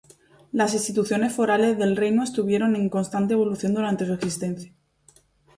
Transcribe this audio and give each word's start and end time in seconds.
Las 0.51 0.73
instituciones 0.73 1.31
forales 1.31 1.77
del 1.77 1.95
reino 1.95 2.23
estuvieron 2.23 2.75
en 2.75 2.89
constante 2.89 3.35
evolución 3.35 3.75
durante 3.75 4.07
su 4.07 4.13
existencia. 4.13 4.73